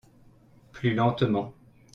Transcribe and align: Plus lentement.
Plus 0.71 0.95
lentement. 0.95 1.53